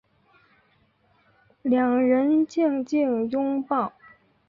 [1.61, 3.93] 两人静静拥抱